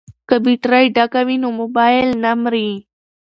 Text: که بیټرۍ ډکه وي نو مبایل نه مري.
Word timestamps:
که 0.27 0.35
بیټرۍ 0.43 0.85
ډکه 0.95 1.21
وي 1.27 1.35
نو 1.43 1.49
مبایل 1.61 2.09
نه 2.23 2.31
مري. 2.41 2.69